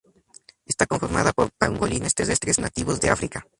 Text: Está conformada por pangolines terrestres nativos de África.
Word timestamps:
Está 0.71 0.87
conformada 0.91 1.31
por 1.37 1.47
pangolines 1.61 2.15
terrestres 2.15 2.57
nativos 2.57 2.99
de 3.01 3.11
África. 3.15 3.39